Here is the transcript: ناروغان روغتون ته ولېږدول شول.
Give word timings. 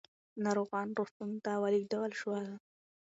ناروغان 0.43 0.87
روغتون 0.97 1.31
ته 1.43 1.51
ولېږدول 1.61 2.11
شول. 2.21 2.45